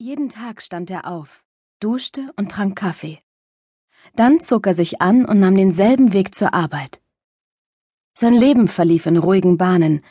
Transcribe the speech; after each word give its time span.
Jeden 0.00 0.28
Tag 0.28 0.62
stand 0.62 0.90
er 0.90 1.08
auf, 1.08 1.44
duschte 1.80 2.32
und 2.36 2.52
trank 2.52 2.78
Kaffee. 2.78 3.18
Dann 4.14 4.38
zog 4.38 4.68
er 4.68 4.74
sich 4.74 5.02
an 5.02 5.24
und 5.24 5.40
nahm 5.40 5.56
denselben 5.56 6.12
Weg 6.12 6.36
zur 6.36 6.54
Arbeit. 6.54 7.02
Sein 8.16 8.34
Leben 8.34 8.68
verlief 8.68 9.06
in 9.06 9.16
ruhigen 9.16 9.58
Bahnen. 9.58 10.02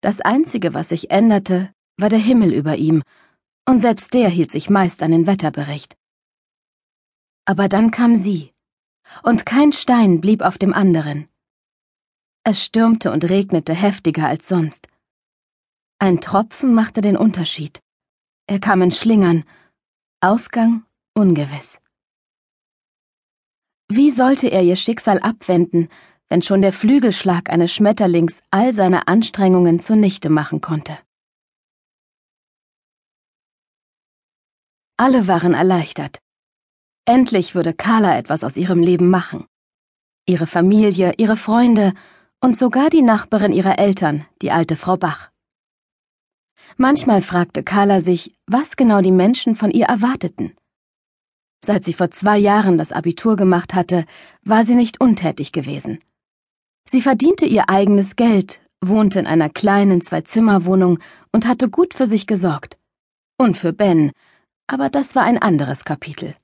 Das 0.00 0.20
Einzige, 0.20 0.74
was 0.74 0.88
sich 0.88 1.12
änderte, 1.12 1.72
war 1.96 2.08
der 2.08 2.18
Himmel 2.18 2.52
über 2.52 2.74
ihm, 2.74 3.04
und 3.68 3.78
selbst 3.78 4.14
der 4.14 4.28
hielt 4.28 4.50
sich 4.50 4.68
meist 4.68 5.00
an 5.00 5.12
den 5.12 5.28
Wetterbericht. 5.28 5.96
Aber 7.44 7.68
dann 7.68 7.92
kam 7.92 8.16
sie, 8.16 8.52
und 9.22 9.46
kein 9.46 9.70
Stein 9.70 10.20
blieb 10.20 10.42
auf 10.42 10.58
dem 10.58 10.74
anderen. 10.74 11.28
Es 12.42 12.64
stürmte 12.64 13.12
und 13.12 13.22
regnete 13.22 13.74
heftiger 13.74 14.26
als 14.26 14.48
sonst. 14.48 14.88
Ein 16.00 16.20
Tropfen 16.20 16.74
machte 16.74 17.00
den 17.00 17.16
Unterschied. 17.16 17.80
Er 18.50 18.58
kam 18.58 18.82
in 18.82 18.90
Schlingern. 18.90 19.44
Ausgang 20.20 20.84
ungewiss. 21.14 21.80
Wie 23.88 24.10
sollte 24.10 24.48
er 24.48 24.64
ihr 24.64 24.74
Schicksal 24.74 25.20
abwenden, 25.20 25.88
wenn 26.28 26.42
schon 26.42 26.60
der 26.60 26.72
Flügelschlag 26.72 27.48
eines 27.48 27.72
Schmetterlings 27.72 28.42
all 28.50 28.72
seine 28.72 29.06
Anstrengungen 29.06 29.78
zunichte 29.78 30.30
machen 30.30 30.60
konnte? 30.60 30.98
Alle 34.96 35.28
waren 35.28 35.54
erleichtert. 35.54 36.18
Endlich 37.04 37.54
würde 37.54 37.72
Carla 37.72 38.18
etwas 38.18 38.42
aus 38.42 38.56
ihrem 38.56 38.82
Leben 38.82 39.10
machen. 39.10 39.46
Ihre 40.26 40.48
Familie, 40.48 41.14
ihre 41.18 41.36
Freunde 41.36 41.94
und 42.40 42.58
sogar 42.58 42.90
die 42.90 43.02
Nachbarin 43.02 43.52
ihrer 43.52 43.78
Eltern, 43.78 44.26
die 44.42 44.50
alte 44.50 44.74
Frau 44.74 44.96
Bach. 44.96 45.30
Manchmal 46.76 47.22
fragte 47.22 47.62
Carla 47.62 48.00
sich, 48.00 48.34
was 48.46 48.76
genau 48.76 49.00
die 49.00 49.12
Menschen 49.12 49.56
von 49.56 49.70
ihr 49.70 49.86
erwarteten. 49.86 50.52
Seit 51.64 51.84
sie 51.84 51.92
vor 51.92 52.10
zwei 52.10 52.38
Jahren 52.38 52.78
das 52.78 52.92
Abitur 52.92 53.36
gemacht 53.36 53.74
hatte, 53.74 54.04
war 54.42 54.64
sie 54.64 54.74
nicht 54.74 55.00
untätig 55.00 55.52
gewesen. 55.52 56.00
Sie 56.88 57.02
verdiente 57.02 57.44
ihr 57.44 57.68
eigenes 57.68 58.16
Geld, 58.16 58.60
wohnte 58.80 59.20
in 59.20 59.26
einer 59.26 59.50
kleinen 59.50 60.00
Zwei-Zimmer-Wohnung 60.00 60.98
und 61.32 61.46
hatte 61.46 61.68
gut 61.68 61.94
für 61.94 62.06
sich 62.06 62.26
gesorgt. 62.26 62.78
Und 63.38 63.58
für 63.58 63.72
Ben, 63.72 64.12
aber 64.66 64.88
das 64.88 65.14
war 65.14 65.24
ein 65.24 65.38
anderes 65.38 65.84
Kapitel. 65.84 66.34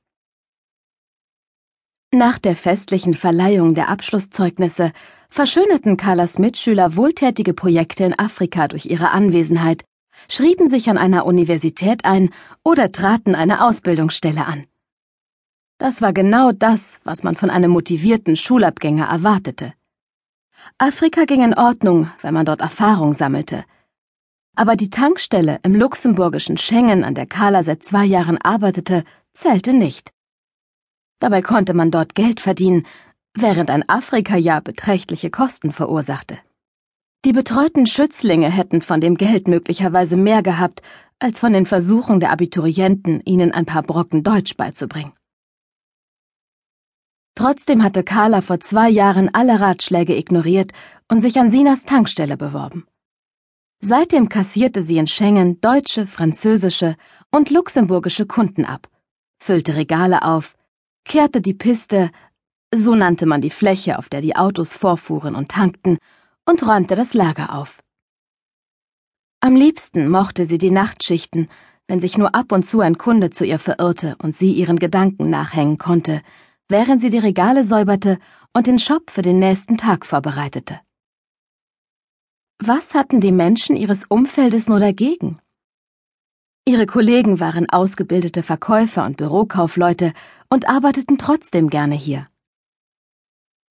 Nach 2.12 2.38
der 2.38 2.56
festlichen 2.56 3.14
Verleihung 3.14 3.74
der 3.74 3.88
Abschlusszeugnisse 3.88 4.92
verschönerten 5.28 5.96
Carlas 5.96 6.38
Mitschüler 6.38 6.96
wohltätige 6.96 7.52
Projekte 7.52 8.04
in 8.04 8.18
Afrika 8.18 8.68
durch 8.68 8.86
ihre 8.86 9.10
Anwesenheit 9.10 9.84
schrieben 10.28 10.68
sich 10.68 10.88
an 10.90 10.98
einer 10.98 11.26
Universität 11.26 12.04
ein 12.04 12.30
oder 12.64 12.92
traten 12.92 13.34
eine 13.34 13.64
Ausbildungsstelle 13.64 14.44
an. 14.44 14.66
Das 15.78 16.00
war 16.00 16.12
genau 16.12 16.52
das, 16.52 17.00
was 17.04 17.22
man 17.22 17.34
von 17.34 17.50
einem 17.50 17.70
motivierten 17.70 18.36
Schulabgänger 18.36 19.06
erwartete. 19.06 19.74
Afrika 20.78 21.24
ging 21.24 21.42
in 21.42 21.54
Ordnung, 21.54 22.10
wenn 22.22 22.34
man 22.34 22.46
dort 22.46 22.60
Erfahrung 22.60 23.12
sammelte. 23.12 23.64
Aber 24.54 24.74
die 24.74 24.90
Tankstelle 24.90 25.60
im 25.62 25.74
luxemburgischen 25.74 26.56
Schengen, 26.56 27.04
an 27.04 27.14
der 27.14 27.26
Carla 27.26 27.62
seit 27.62 27.82
zwei 27.82 28.04
Jahren 28.04 28.38
arbeitete, 28.38 29.04
zählte 29.34 29.74
nicht. 29.74 30.12
Dabei 31.18 31.42
konnte 31.42 31.74
man 31.74 31.90
dort 31.90 32.14
Geld 32.14 32.40
verdienen, 32.40 32.86
während 33.34 33.70
ein 33.70 33.86
Afrika-Jahr 33.88 34.62
beträchtliche 34.62 35.30
Kosten 35.30 35.72
verursachte. 35.72 36.38
Die 37.24 37.32
betreuten 37.32 37.86
Schützlinge 37.86 38.50
hätten 38.50 38.82
von 38.82 39.00
dem 39.00 39.16
Geld 39.16 39.48
möglicherweise 39.48 40.16
mehr 40.16 40.42
gehabt, 40.42 40.82
als 41.18 41.38
von 41.38 41.52
den 41.52 41.66
Versuchen 41.66 42.20
der 42.20 42.30
Abiturienten, 42.30 43.20
ihnen 43.24 43.52
ein 43.52 43.66
paar 43.66 43.82
Brocken 43.82 44.22
Deutsch 44.22 44.56
beizubringen. 44.56 45.12
Trotzdem 47.34 47.82
hatte 47.82 48.02
Carla 48.02 48.40
vor 48.40 48.60
zwei 48.60 48.88
Jahren 48.88 49.28
alle 49.34 49.60
Ratschläge 49.60 50.16
ignoriert 50.16 50.72
und 51.08 51.20
sich 51.20 51.38
an 51.38 51.50
Sinas 51.50 51.84
Tankstelle 51.84 52.36
beworben. 52.36 52.86
Seitdem 53.80 54.28
kassierte 54.28 54.82
sie 54.82 54.96
in 54.96 55.06
Schengen 55.06 55.60
deutsche, 55.60 56.06
französische 56.06 56.96
und 57.30 57.50
luxemburgische 57.50 58.26
Kunden 58.26 58.64
ab, 58.64 58.88
füllte 59.38 59.76
Regale 59.76 60.22
auf, 60.22 60.56
kehrte 61.04 61.42
die 61.42 61.54
Piste, 61.54 62.10
so 62.74 62.94
nannte 62.94 63.26
man 63.26 63.42
die 63.42 63.50
Fläche, 63.50 63.98
auf 63.98 64.08
der 64.08 64.22
die 64.22 64.34
Autos 64.34 64.72
vorfuhren 64.72 65.34
und 65.34 65.50
tankten, 65.50 65.98
und 66.48 66.66
räumte 66.66 66.94
das 66.94 67.12
Lager 67.12 67.54
auf. 67.54 67.82
Am 69.40 69.54
liebsten 69.54 70.08
mochte 70.08 70.46
sie 70.46 70.58
die 70.58 70.70
Nachtschichten, 70.70 71.48
wenn 71.88 72.00
sich 72.00 72.16
nur 72.18 72.34
ab 72.34 72.52
und 72.52 72.64
zu 72.64 72.80
ein 72.80 72.98
Kunde 72.98 73.30
zu 73.30 73.44
ihr 73.44 73.58
verirrte 73.58 74.16
und 74.22 74.34
sie 74.34 74.52
ihren 74.52 74.78
Gedanken 74.78 75.30
nachhängen 75.30 75.78
konnte, 75.78 76.22
während 76.68 77.00
sie 77.00 77.10
die 77.10 77.18
Regale 77.18 77.62
säuberte 77.62 78.18
und 78.54 78.66
den 78.66 78.78
Shop 78.78 79.10
für 79.10 79.22
den 79.22 79.38
nächsten 79.38 79.76
Tag 79.76 80.06
vorbereitete. 80.06 80.80
Was 82.58 82.94
hatten 82.94 83.20
die 83.20 83.32
Menschen 83.32 83.76
ihres 83.76 84.04
Umfeldes 84.04 84.68
nur 84.68 84.80
dagegen? 84.80 85.38
Ihre 86.66 86.86
Kollegen 86.86 87.38
waren 87.38 87.68
ausgebildete 87.70 88.42
Verkäufer 88.42 89.04
und 89.04 89.18
Bürokaufleute 89.18 90.12
und 90.48 90.68
arbeiteten 90.68 91.18
trotzdem 91.18 91.68
gerne 91.70 91.94
hier 91.94 92.26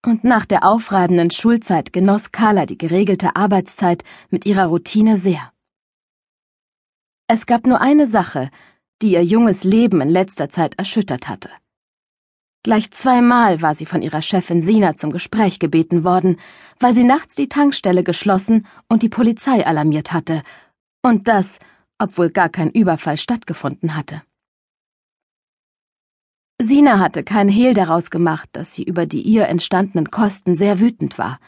und 0.05 0.23
nach 0.23 0.45
der 0.45 0.63
aufreibenden 0.63 1.31
Schulzeit 1.31 1.93
genoss 1.93 2.31
Carla 2.31 2.65
die 2.65 2.77
geregelte 2.77 3.35
Arbeitszeit 3.35 4.03
mit 4.29 4.45
ihrer 4.45 4.67
Routine 4.67 5.17
sehr. 5.17 5.51
Es 7.27 7.45
gab 7.45 7.65
nur 7.65 7.81
eine 7.81 8.07
Sache, 8.07 8.49
die 9.01 9.13
ihr 9.13 9.23
junges 9.23 9.63
Leben 9.63 10.01
in 10.01 10.09
letzter 10.09 10.49
Zeit 10.49 10.75
erschüttert 10.75 11.27
hatte. 11.27 11.49
Gleich 12.63 12.91
zweimal 12.91 13.61
war 13.61 13.75
sie 13.75 13.85
von 13.85 14.01
ihrer 14.01 14.21
Chefin 14.21 14.61
Sina 14.61 14.95
zum 14.95 15.11
Gespräch 15.11 15.59
gebeten 15.59 16.03
worden, 16.03 16.37
weil 16.79 16.93
sie 16.93 17.03
nachts 17.03 17.35
die 17.35 17.49
Tankstelle 17.49 18.03
geschlossen 18.03 18.65
und 18.87 19.03
die 19.03 19.09
Polizei 19.09 19.65
alarmiert 19.65 20.13
hatte, 20.13 20.41
und 21.03 21.27
das, 21.27 21.59
obwohl 21.99 22.31
gar 22.31 22.49
kein 22.49 22.71
Überfall 22.71 23.17
stattgefunden 23.17 23.95
hatte. 23.95 24.23
Sina 26.61 26.99
hatte 26.99 27.23
kein 27.23 27.49
Hehl 27.49 27.73
daraus 27.73 28.09
gemacht, 28.09 28.49
dass 28.53 28.73
sie 28.73 28.83
über 28.83 29.05
die 29.05 29.21
ihr 29.21 29.47
entstandenen 29.47 30.09
Kosten 30.09 30.55
sehr 30.55 30.79
wütend 30.79 31.17
war. 31.17 31.39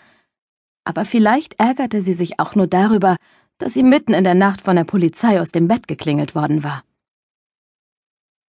Aber 0.83 1.05
vielleicht 1.05 1.59
ärgerte 1.59 2.01
sie 2.01 2.13
sich 2.13 2.39
auch 2.39 2.55
nur 2.55 2.67
darüber, 2.67 3.15
dass 3.57 3.73
sie 3.73 3.83
mitten 3.83 4.13
in 4.13 4.23
der 4.23 4.35
Nacht 4.35 4.61
von 4.61 4.75
der 4.75 4.83
Polizei 4.83 5.39
aus 5.41 5.51
dem 5.51 5.67
Bett 5.67 5.87
geklingelt 5.87 6.35
worden 6.35 6.63
war. 6.63 6.83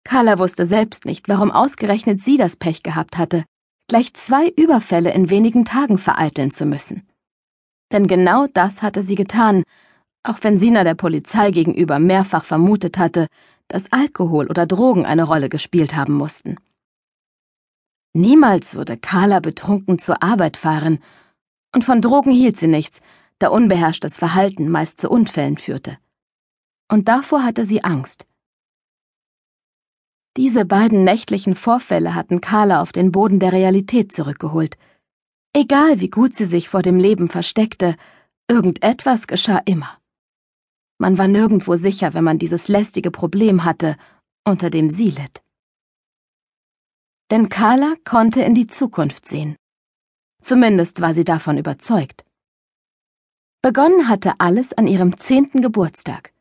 Carla 0.05 0.39
wusste 0.39 0.67
selbst 0.67 1.05
nicht, 1.05 1.29
warum 1.29 1.51
ausgerechnet 1.51 2.25
sie 2.25 2.37
das 2.37 2.57
Pech 2.57 2.83
gehabt 2.83 3.19
hatte, 3.19 3.45
gleich 3.89 4.15
zwei 4.15 4.49
Überfälle 4.49 5.13
in 5.13 5.31
wenigen 5.31 5.65
Tagen 5.65 5.99
vereiteln 5.99 6.51
zu 6.51 6.67
müssen. 6.67 7.07
Denn 7.93 8.07
genau 8.07 8.47
das 8.47 8.83
hatte 8.83 9.03
sie 9.03 9.15
getan, 9.15 9.65
auch 10.23 10.39
wenn 10.43 10.59
Sina 10.59 10.85
der 10.85 10.95
Polizei 10.95 11.51
gegenüber 11.51 11.99
mehrfach 11.99 12.45
vermutet 12.45 12.99
hatte, 12.99 13.27
dass 13.69 13.93
Alkohol 13.93 14.47
oder 14.49 14.67
Drogen 14.67 15.07
eine 15.07 15.25
Rolle 15.25 15.49
gespielt 15.49 15.95
haben 15.95 16.15
mussten. 16.15 16.57
Niemals 18.15 18.75
würde 18.75 18.97
Carla 18.97 19.41
betrunken 19.41 19.99
zur 19.99 20.23
Arbeit 20.23 20.57
fahren, 20.57 20.99
und 21.75 21.85
von 21.85 22.01
Drogen 22.01 22.33
hielt 22.33 22.59
sie 22.59 22.67
nichts, 22.67 23.01
da 23.39 23.49
unbeherrschtes 23.49 24.17
Verhalten 24.17 24.69
meist 24.71 25.01
zu 25.01 25.11
Unfällen 25.11 25.59
führte. 25.59 25.99
Und 26.91 27.09
davor 27.09 27.45
hatte 27.45 27.65
sie 27.65 27.85
Angst. 27.85 28.27
Diese 30.37 30.65
beiden 30.65 31.05
nächtlichen 31.05 31.55
Vorfälle 31.55 32.15
hatten 32.15 32.41
Carla 32.41 32.81
auf 32.81 32.93
den 32.93 33.13
Boden 33.13 33.39
der 33.39 33.53
Realität 33.53 34.13
zurückgeholt. 34.13 34.79
Egal 35.53 36.01
wie 36.01 36.11
gut 36.11 36.35
sie 36.35 36.47
sich 36.47 36.69
vor 36.69 36.83
dem 36.83 36.99
Leben 36.99 37.29
versteckte, 37.29 37.97
irgendetwas 38.49 39.27
geschah 39.27 39.61
immer. 39.65 39.99
Man 40.99 41.17
war 41.17 41.29
nirgendwo 41.29 41.77
sicher, 41.77 42.13
wenn 42.15 42.25
man 42.25 42.39
dieses 42.39 42.69
lästige 42.69 43.11
Problem 43.11 43.65
hatte, 43.65 43.97
unter 44.45 44.69
dem 44.69 44.91
sie 44.91 45.11
litt. 45.11 45.43
Denn 47.31 47.49
Carla 47.49 47.95
konnte 48.05 48.43
in 48.43 48.55
die 48.55 48.67
Zukunft 48.67 49.27
sehen. 49.27 49.57
Zumindest 50.41 51.01
war 51.01 51.15
sie 51.15 51.25
davon 51.25 51.59
überzeugt. 51.59 52.25
Begonnen 53.63 54.09
hatte 54.09 54.35
alles 54.39 54.73
an 54.73 54.87
ihrem 54.87 55.19
zehnten 55.19 55.63
Geburtstag. 55.63 56.33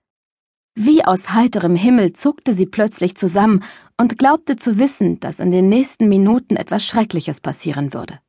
Wie 0.76 1.04
aus 1.04 1.34
heiterem 1.34 1.76
Himmel 1.76 2.14
zuckte 2.14 2.54
sie 2.54 2.68
plötzlich 2.68 3.16
zusammen 3.16 3.64
und 4.00 4.20
glaubte 4.20 4.56
zu 4.56 4.78
wissen, 4.78 5.20
dass 5.20 5.40
in 5.40 5.50
den 5.52 5.70
nächsten 5.70 6.08
Minuten 6.08 6.56
etwas 6.56 6.86
Schreckliches 6.86 7.42
passieren 7.42 7.94
würde. 7.94 8.20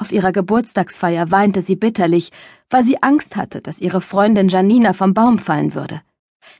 Auf 0.00 0.12
ihrer 0.12 0.30
Geburtstagsfeier 0.30 1.32
weinte 1.32 1.60
sie 1.60 1.74
bitterlich, 1.74 2.30
weil 2.70 2.84
sie 2.84 3.02
Angst 3.02 3.34
hatte, 3.34 3.60
dass 3.60 3.80
ihre 3.80 4.00
Freundin 4.00 4.46
Janina 4.46 4.92
vom 4.92 5.12
Baum 5.12 5.40
fallen 5.40 5.74
würde. 5.74 6.02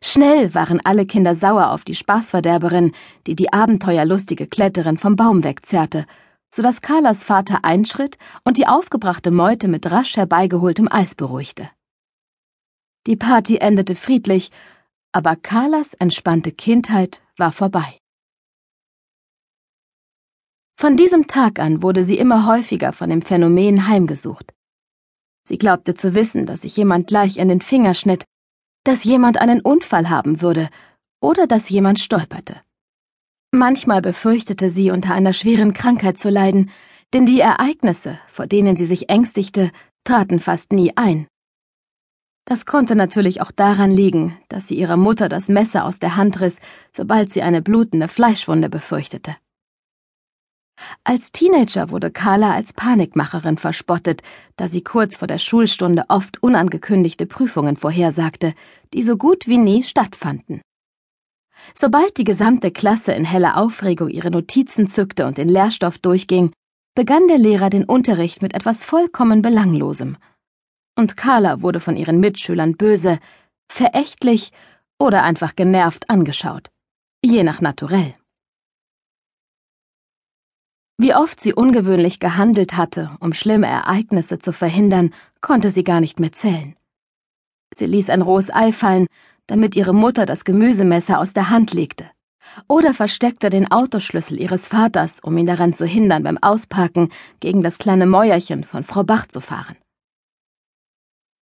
Schnell 0.03 0.57
waren 0.57 0.81
alle 0.83 1.07
Kinder 1.07 1.37
sauer 1.37 1.71
auf 1.71 1.85
die 1.85 1.95
Spaßverderberin, 1.95 2.91
die 3.29 3.37
die 3.37 3.53
abenteuerlustige 3.53 4.49
Kletterin 4.49 4.99
vom 4.99 5.15
Baum 5.15 5.45
wegzerrte, 5.45 6.05
so 6.53 6.63
dass 6.63 6.83
Carlas 6.83 7.23
Vater 7.23 7.65
einschritt 7.65 8.19
und 8.43 8.57
die 8.57 8.67
aufgebrachte 8.67 9.31
Meute 9.31 9.69
mit 9.69 9.89
rasch 9.89 10.17
herbeigeholtem 10.17 10.89
Eis 10.91 11.15
beruhigte. 11.15 11.71
Die 13.07 13.17
Party 13.17 13.59
endete 13.59 13.95
friedlich, 13.95 14.51
aber 15.13 15.37
Carlas 15.37 15.95
entspannte 15.95 16.51
Kindheit 16.51 17.23
war 17.37 17.53
vorbei. 17.53 17.98
Von 20.81 20.97
diesem 20.97 21.27
Tag 21.27 21.59
an 21.59 21.83
wurde 21.83 22.05
sie 22.05 22.19
immer 22.19 22.47
häufiger 22.47 22.93
von 22.93 23.11
dem 23.11 23.21
Phänomen 23.21 23.89
heimgesucht. 23.89 24.55
Sie 25.43 25.59
glaubte 25.59 25.95
zu 25.95 26.15
wissen, 26.15 26.47
dass 26.47 26.61
sich 26.63 26.77
jemand 26.77 27.09
gleich 27.09 27.37
in 27.37 27.49
den 27.49 27.61
Finger 27.61 27.95
schnitt, 27.95 28.23
dass 28.85 29.03
jemand 29.03 29.39
einen 29.39 29.61
Unfall 29.61 30.09
haben 30.09 30.41
würde 30.41 30.69
oder 31.21 31.49
dass 31.49 31.69
jemand 31.69 31.99
stolperte. 31.99 32.63
Manchmal 33.51 34.03
befürchtete 34.03 34.71
sie, 34.71 34.93
unter 34.93 35.15
einer 35.15 35.33
schweren 35.33 35.73
Krankheit 35.73 36.17
zu 36.17 36.31
leiden, 36.31 36.71
denn 37.13 37.27
die 37.27 37.41
Ereignisse, 37.41 38.21
vor 38.29 38.47
denen 38.47 38.77
sie 38.77 38.87
sich 38.87 39.11
ängstigte, 39.11 39.73
traten 40.05 40.39
fast 40.39 40.71
nie 40.71 40.93
ein. 40.95 41.27
Das 42.45 42.67
konnte 42.67 42.95
natürlich 42.95 43.41
auch 43.41 43.51
daran 43.51 43.91
liegen, 43.91 44.39
dass 44.49 44.69
sie 44.69 44.77
ihrer 44.77 44.97
Mutter 44.97 45.29
das 45.29 45.49
Messer 45.49 45.85
aus 45.85 45.99
der 45.99 46.15
Hand 46.15 46.41
riss, 46.41 46.61
sobald 46.93 47.33
sie 47.33 47.43
eine 47.43 47.63
blutende 47.63 48.07
Fleischwunde 48.07 48.69
befürchtete. 48.69 49.35
Als 51.05 51.33
Teenager 51.33 51.91
wurde 51.91 52.11
Carla 52.11 52.53
als 52.53 52.73
Panikmacherin 52.73 53.59
verspottet, 53.59 54.23
da 54.57 54.69
sie 54.69 54.83
kurz 54.83 55.17
vor 55.17 55.29
der 55.29 55.39
Schulstunde 55.39 56.05
oft 56.09 56.43
unangekündigte 56.43 57.27
Prüfungen 57.27 57.77
vorhersagte, 57.77 58.55
die 58.95 59.03
so 59.03 59.17
gut 59.17 59.47
wie 59.47 59.59
nie 59.59 59.83
stattfanden. 59.83 60.61
Sobald 61.75 62.17
die 62.17 62.25
gesamte 62.25 62.71
Klasse 62.71 63.13
in 63.13 63.25
heller 63.25 63.57
Aufregung 63.57 64.09
ihre 64.09 64.31
Notizen 64.31 64.87
zückte 64.87 65.27
und 65.27 65.39
den 65.39 65.49
Lehrstoff 65.49 65.99
durchging, 65.99 66.53
begann 66.95 67.29
der 67.29 67.39
Lehrer 67.39 67.71
den 67.71 67.85
Unterricht 67.85 68.43
mit 68.43 68.55
etwas 68.55 68.85
vollkommen 68.85 69.43
Belanglosem. 69.43 70.17
Und 70.97 71.17
Carla 71.17 71.63
wurde 71.63 71.81
von 71.81 71.97
ihren 71.97 72.19
Mitschülern 72.19 72.77
böse, 72.77 73.19
verächtlich 73.71 74.53
oder 74.99 75.23
einfach 75.23 75.55
genervt 75.55 76.11
angeschaut, 76.11 76.71
je 77.25 77.45
nach 77.45 77.61
Naturell. 77.61 78.15
Wie 81.01 81.15
oft 81.15 81.41
sie 81.41 81.55
ungewöhnlich 81.55 82.19
gehandelt 82.19 82.77
hatte, 82.77 83.13
um 83.21 83.33
schlimme 83.33 83.69
Ereignisse 83.69 84.41
zu 84.41 84.53
verhindern, 84.53 85.15
konnte 85.41 85.71
sie 85.71 85.85
gar 85.85 86.01
nicht 86.01 86.19
mehr 86.19 86.33
zählen. 86.33 86.75
Sie 87.73 87.87
ließ 87.87 88.11
ein 88.11 88.21
rohes 88.21 88.53
Ei 88.53 88.73
fallen, 88.73 89.07
damit 89.47 89.77
ihre 89.77 89.95
Mutter 89.95 90.27
das 90.27 90.45
Gemüsemesser 90.45 91.21
aus 91.21 91.33
der 91.33 91.51
Hand 91.51 91.73
legte, 91.73 92.11
oder 92.67 92.95
versteckte 92.95 93.49
den 93.49 93.71
Autoschlüssel 93.71 94.41
ihres 94.41 94.67
Vaters, 94.67 95.21
um 95.21 95.39
ihn 95.39 95.47
daran 95.47 95.73
zu 95.73 95.87
hindern, 95.87 96.25
beim 96.25 96.39
Ausparken 96.39 97.11
gegen 97.39 97.63
das 97.63 97.79
kleine 97.79 98.07
Mäuerchen 98.07 98.65
von 98.65 98.83
Frau 98.83 99.05
Bach 99.05 99.29
zu 99.29 99.41
fahren. 99.41 99.77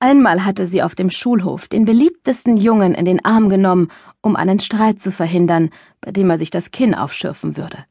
Einmal 0.00 0.44
hatte 0.44 0.66
sie 0.66 0.82
auf 0.82 0.96
dem 0.96 1.10
Schulhof 1.10 1.68
den 1.68 1.84
beliebtesten 1.84 2.56
Jungen 2.56 2.92
in 2.94 3.04
den 3.04 3.24
Arm 3.24 3.48
genommen, 3.48 3.88
um 4.20 4.34
einen 4.34 4.58
Streit 4.58 5.00
zu 5.00 5.12
verhindern, 5.12 5.70
bei 6.00 6.10
dem 6.10 6.28
er 6.28 6.38
sich 6.38 6.50
das 6.50 6.72
Kinn 6.72 6.96
aufschürfen 6.96 7.56
würde. 7.56 7.84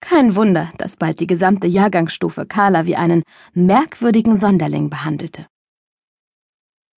Kein 0.00 0.36
Wunder, 0.36 0.70
dass 0.78 0.96
bald 0.96 1.20
die 1.20 1.26
gesamte 1.26 1.66
Jahrgangsstufe 1.66 2.46
Carla 2.46 2.86
wie 2.86 2.96
einen 2.96 3.22
merkwürdigen 3.52 4.36
Sonderling 4.36 4.90
behandelte. 4.90 5.46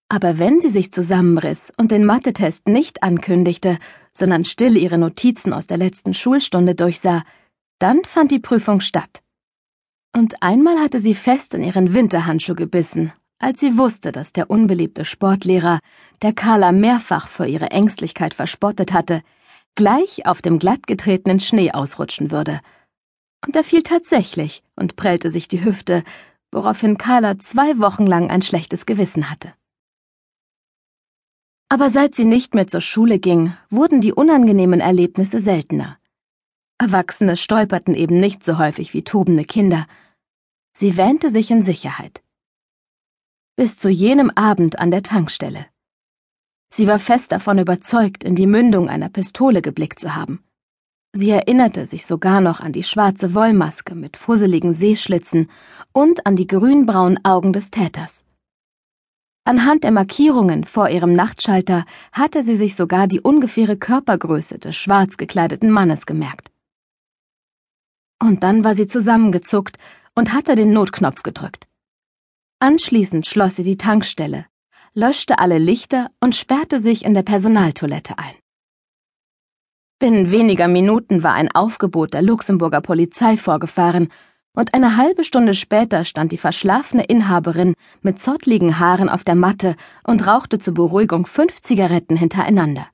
Aber 0.07 0.39
wenn 0.39 0.59
sie 0.59 0.69
sich 0.69 0.91
zusammenriss 0.91 1.71
und 1.77 1.91
den 1.91 2.05
Mathetest 2.05 2.67
nicht 2.67 3.01
ankündigte, 3.01 3.77
sondern 4.13 4.43
still 4.43 4.77
ihre 4.77 4.97
Notizen 4.97 5.53
aus 5.53 5.67
der 5.67 5.77
letzten 5.77 6.13
Schulstunde 6.13 6.75
durchsah, 6.75 7.23
dann 7.79 8.03
fand 8.03 8.29
die 8.29 8.39
Prüfung 8.39 8.81
statt. 8.81 9.21
Und 10.13 10.43
einmal 10.43 10.79
hatte 10.79 10.99
sie 10.99 11.15
fest 11.15 11.53
in 11.53 11.63
ihren 11.63 11.93
Winterhandschuh 11.93 12.55
gebissen, 12.55 13.13
als 13.39 13.61
sie 13.61 13.77
wusste, 13.77 14.11
dass 14.11 14.33
der 14.33 14.49
unbeliebte 14.49 15.05
Sportlehrer, 15.05 15.79
der 16.21 16.33
Carla 16.33 16.73
mehrfach 16.73 17.29
für 17.29 17.47
ihre 17.47 17.71
Ängstlichkeit 17.71 18.33
verspottet 18.33 18.91
hatte, 18.91 19.23
gleich 19.75 20.25
auf 20.25 20.41
dem 20.41 20.59
glattgetretenen 20.59 21.39
Schnee 21.39 21.71
ausrutschen 21.71 22.31
würde– 22.31 22.59
und 23.45 23.55
er 23.55 23.63
fiel 23.63 23.83
tatsächlich 23.83 24.63
und 24.75 24.95
prellte 24.95 25.29
sich 25.29 25.47
die 25.47 25.63
Hüfte, 25.63 26.03
woraufhin 26.51 26.97
Carla 26.97 27.39
zwei 27.39 27.79
Wochen 27.79 28.05
lang 28.05 28.29
ein 28.29 28.41
schlechtes 28.41 28.85
Gewissen 28.85 29.29
hatte. 29.29 29.53
Aber 31.69 31.89
seit 31.89 32.15
sie 32.15 32.25
nicht 32.25 32.53
mehr 32.53 32.67
zur 32.67 32.81
Schule 32.81 33.17
ging, 33.17 33.55
wurden 33.69 34.01
die 34.01 34.13
unangenehmen 34.13 34.81
Erlebnisse 34.81 35.39
seltener. 35.39 35.97
Erwachsene 36.77 37.37
stolperten 37.37 37.95
eben 37.95 38.19
nicht 38.19 38.43
so 38.43 38.57
häufig 38.57 38.93
wie 38.93 39.03
tobende 39.03 39.45
Kinder. 39.45 39.87
Sie 40.73 40.97
wähnte 40.97 41.29
sich 41.29 41.49
in 41.49 41.63
Sicherheit. 41.63 42.21
Bis 43.55 43.77
zu 43.77 43.89
jenem 43.89 44.31
Abend 44.31 44.79
an 44.79 44.91
der 44.91 45.03
Tankstelle. 45.03 45.65
Sie 46.73 46.87
war 46.87 46.99
fest 46.99 47.31
davon 47.31 47.59
überzeugt, 47.59 48.23
in 48.23 48.35
die 48.35 48.47
Mündung 48.47 48.89
einer 48.89 49.09
Pistole 49.09 49.61
geblickt 49.61 49.99
zu 49.99 50.15
haben. 50.15 50.43
Sie 51.13 51.29
erinnerte 51.29 51.87
sich 51.87 52.05
sogar 52.05 52.39
noch 52.39 52.61
an 52.61 52.71
die 52.71 52.83
schwarze 52.83 53.33
Wollmaske 53.33 53.95
mit 53.95 54.15
fusseligen 54.15 54.73
Seeschlitzen 54.73 55.49
und 55.91 56.25
an 56.25 56.37
die 56.37 56.47
grünbraunen 56.47 57.19
Augen 57.25 57.51
des 57.51 57.69
Täters. 57.69 58.23
Anhand 59.43 59.83
der 59.83 59.91
Markierungen 59.91 60.63
vor 60.63 60.89
ihrem 60.89 61.11
Nachtschalter 61.11 61.85
hatte 62.13 62.43
sie 62.43 62.55
sich 62.55 62.75
sogar 62.75 63.07
die 63.07 63.19
ungefähre 63.19 63.75
Körpergröße 63.75 64.59
des 64.59 64.77
schwarz 64.77 65.17
gekleideten 65.17 65.69
Mannes 65.69 66.05
gemerkt. 66.05 66.49
Und 68.21 68.43
dann 68.43 68.63
war 68.63 68.75
sie 68.75 68.87
zusammengezuckt 68.87 69.77
und 70.15 70.31
hatte 70.31 70.55
den 70.55 70.71
Notknopf 70.71 71.23
gedrückt. 71.23 71.67
Anschließend 72.59 73.25
schloss 73.25 73.57
sie 73.57 73.63
die 73.63 73.77
Tankstelle, 73.77 74.45
löschte 74.93 75.39
alle 75.39 75.57
Lichter 75.57 76.11
und 76.21 76.35
sperrte 76.35 76.79
sich 76.79 77.03
in 77.03 77.15
der 77.15 77.23
Personaltoilette 77.23 78.17
ein. 78.17 78.40
Binnen 80.01 80.31
weniger 80.31 80.67
Minuten 80.67 81.21
war 81.21 81.35
ein 81.35 81.51
Aufgebot 81.51 82.15
der 82.15 82.23
Luxemburger 82.23 82.81
Polizei 82.81 83.37
vorgefahren, 83.37 84.09
und 84.53 84.73
eine 84.73 84.97
halbe 84.97 85.23
Stunde 85.23 85.53
später 85.53 86.05
stand 86.05 86.31
die 86.31 86.39
verschlafene 86.39 87.03
Inhaberin 87.03 87.75
mit 88.01 88.17
zottligen 88.19 88.79
Haaren 88.79 89.09
auf 89.09 89.23
der 89.23 89.35
Matte 89.35 89.75
und 90.03 90.25
rauchte 90.25 90.57
zur 90.57 90.73
Beruhigung 90.73 91.27
fünf 91.27 91.61
Zigaretten 91.61 92.15
hintereinander. 92.15 92.87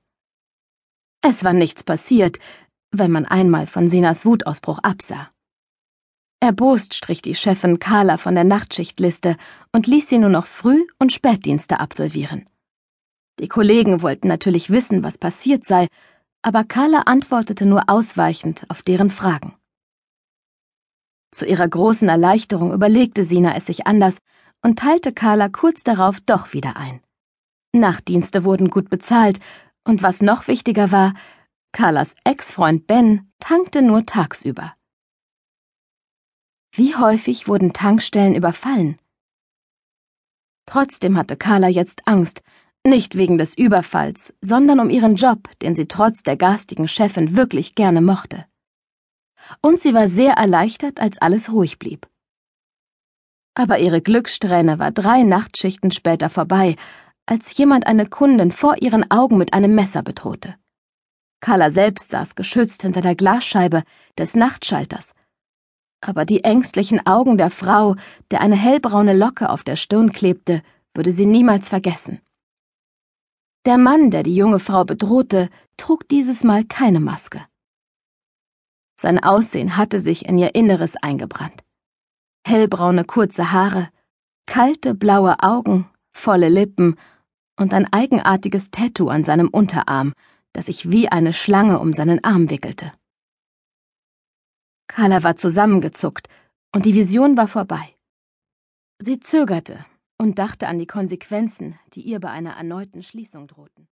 Es 1.21 1.45
war 1.45 1.53
nichts 1.53 1.81
passiert, 1.81 2.39
wenn 2.91 3.11
man 3.11 3.25
einmal 3.25 3.67
von 3.67 3.87
Sinas 3.87 4.25
Wutausbruch 4.25 4.79
absah. 4.79 5.29
Erbost 6.41 6.93
strich 6.93 7.21
die 7.21 7.35
Chefin 7.35 7.79
Carla 7.79 8.17
von 8.17 8.35
der 8.35 8.43
Nachtschichtliste 8.43 9.37
und 9.71 9.87
ließ 9.87 10.09
sie 10.09 10.17
nur 10.17 10.29
noch 10.29 10.45
Früh- 10.45 10.85
und 10.99 11.13
Spätdienste 11.13 11.79
absolvieren. 11.79 12.49
Die 13.39 13.47
Kollegen 13.47 14.01
wollten 14.01 14.27
natürlich 14.27 14.71
wissen, 14.71 15.03
was 15.03 15.17
passiert 15.17 15.63
sei, 15.63 15.87
aber 16.47 16.63
Carla 16.63 17.01
antwortete 17.07 17.65
nur 17.65 17.89
ausweichend 17.89 18.63
auf 18.69 18.81
deren 18.81 19.11
Fragen. 19.11 19.53
Zu 21.29 21.45
ihrer 21.45 21.67
großen 21.67 22.07
Erleichterung 22.07 22.71
überlegte 22.71 23.25
Sina 23.25 23.57
es 23.57 23.65
sich 23.65 23.85
anders 23.85 24.19
und 24.61 24.79
teilte 24.79 25.11
Carla 25.11 25.49
kurz 25.49 25.83
darauf 25.83 26.21
doch 26.21 26.53
wieder 26.53 26.77
ein. 26.77 27.01
Nachtdienste 27.73 28.45
wurden 28.45 28.69
gut 28.69 28.89
bezahlt, 28.89 29.41
und 29.83 30.03
was 30.03 30.21
noch 30.21 30.47
wichtiger 30.47 30.89
war, 30.89 31.15
Carlas 31.73 32.15
Ex-Freund 32.23 32.87
Ben 32.87 33.29
tankte 33.39 33.81
nur 33.81 34.05
tagsüber. 34.05 34.73
Wie 36.71 36.95
häufig 36.95 37.49
wurden 37.49 37.73
Tankstellen 37.73 38.35
überfallen? 38.35 38.97
Trotzdem 40.65 41.17
hatte 41.17 41.35
Carla 41.35 41.67
jetzt 41.67 42.07
Angst, 42.07 42.41
nicht 42.87 43.17
wegen 43.17 43.37
des 43.37 43.57
Überfalls, 43.57 44.33
sondern 44.41 44.79
um 44.79 44.89
ihren 44.89 45.15
Job, 45.15 45.49
den 45.61 45.75
sie 45.75 45.87
trotz 45.87 46.23
der 46.23 46.37
garstigen 46.37 46.87
Chefin 46.87 47.35
wirklich 47.35 47.75
gerne 47.75 48.01
mochte. 48.01 48.45
Und 49.61 49.81
sie 49.81 49.93
war 49.93 50.07
sehr 50.09 50.33
erleichtert, 50.33 50.99
als 50.99 51.17
alles 51.19 51.51
ruhig 51.51 51.79
blieb. 51.79 52.07
Aber 53.55 53.79
ihre 53.79 54.01
Glückssträhne 54.01 54.79
war 54.79 54.91
drei 54.91 55.23
Nachtschichten 55.23 55.91
später 55.91 56.29
vorbei, 56.29 56.75
als 57.25 57.57
jemand 57.57 57.87
eine 57.87 58.07
Kundin 58.07 58.51
vor 58.51 58.81
ihren 58.81 59.09
Augen 59.11 59.37
mit 59.37 59.53
einem 59.53 59.75
Messer 59.75 60.03
bedrohte. 60.03 60.55
Carla 61.39 61.69
selbst 61.69 62.09
saß 62.09 62.35
geschützt 62.35 62.81
hinter 62.81 63.01
der 63.01 63.15
Glasscheibe 63.15 63.83
des 64.17 64.35
Nachtschalters. 64.35 65.13
Aber 66.01 66.25
die 66.25 66.43
ängstlichen 66.43 67.05
Augen 67.05 67.37
der 67.37 67.49
Frau, 67.49 67.95
der 68.31 68.41
eine 68.41 68.55
hellbraune 68.55 69.13
Locke 69.13 69.49
auf 69.49 69.63
der 69.63 69.75
Stirn 69.75 70.11
klebte, 70.11 70.61
würde 70.93 71.11
sie 71.11 71.25
niemals 71.25 71.69
vergessen. 71.69 72.21
Der 73.67 73.77
Mann, 73.77 74.11
der 74.11 74.23
die 74.23 74.33
junge 74.33 74.59
Frau 74.59 74.85
bedrohte, 74.85 75.49
trug 75.75 76.07
dieses 76.07 76.45
Mal 76.45 76.63
keine 76.63 77.01
Maske. 77.01 77.45
Sein 78.97 79.21
Aussehen 79.21 79.75
hatte 79.75 79.99
sich 79.99 80.25
in 80.25 80.37
ihr 80.37 80.55
Inneres 80.55 80.95
eingebrannt. 80.95 81.65
Hellbraune 82.45 83.03
kurze 83.03 83.51
Haare, 83.51 83.89
kalte 84.45 84.95
blaue 84.95 85.43
Augen, 85.43 85.89
volle 86.13 86.47
Lippen 86.47 86.95
und 87.59 87.73
ein 87.73 87.91
eigenartiges 87.91 88.71
Tattoo 88.71 89.09
an 89.09 89.25
seinem 89.25 89.49
Unterarm, 89.49 90.13
das 90.53 90.67
sich 90.67 90.89
wie 90.89 91.09
eine 91.09 91.33
Schlange 91.33 91.79
um 91.79 91.91
seinen 91.91 92.23
Arm 92.23 92.49
wickelte. 92.49 92.93
Carla 94.87 95.23
war 95.23 95.35
zusammengezuckt 95.35 96.29
und 96.73 96.85
die 96.85 96.95
Vision 96.95 97.35
war 97.35 97.49
vorbei. 97.49 97.97
Sie 98.99 99.19
zögerte, 99.19 99.85
und 100.17 100.39
dachte 100.39 100.67
an 100.67 100.79
die 100.79 100.87
Konsequenzen, 100.87 101.79
die 101.93 102.01
ihr 102.01 102.19
bei 102.19 102.29
einer 102.29 102.51
erneuten 102.51 103.03
Schließung 103.03 103.47
drohten. 103.47 103.87